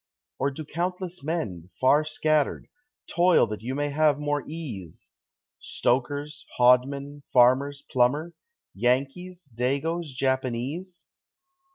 Or 0.39 0.49
do 0.49 0.65
countless 0.65 1.23
men, 1.23 1.69
far 1.79 2.03
scattered, 2.03 2.67
toil 3.07 3.45
that 3.45 3.61
you 3.61 3.75
may 3.75 3.89
have 3.91 4.17
more 4.17 4.41
ease? 4.47 5.11
Stokers, 5.59 6.43
hodmen, 6.57 7.21
farmers, 7.31 7.83
plumbers, 7.87 8.33
Yankees, 8.73 9.47
dagoes, 9.53 10.11
Japanese? 10.15 11.05